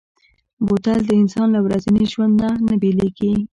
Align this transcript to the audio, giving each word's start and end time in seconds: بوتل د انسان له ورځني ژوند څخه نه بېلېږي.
بوتل 0.65 0.99
د 1.05 1.11
انسان 1.21 1.47
له 1.55 1.59
ورځني 1.65 2.03
ژوند 2.11 2.33
څخه 2.41 2.55
نه 2.67 2.73
بېلېږي. 2.81 3.31